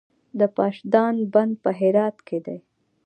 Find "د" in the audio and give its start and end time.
0.39-0.41